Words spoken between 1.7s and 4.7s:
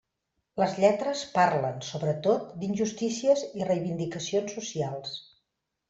sobretot, d'injustícies i reivindicacions